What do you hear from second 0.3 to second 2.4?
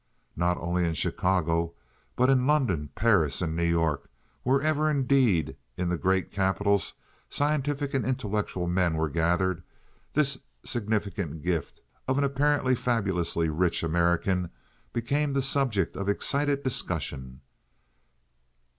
Not only in Chicago, but